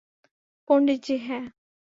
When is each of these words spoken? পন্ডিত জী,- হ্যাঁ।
পন্ডিত 0.69 0.99
জী,- 1.05 1.15
হ্যাঁ। 1.27 1.45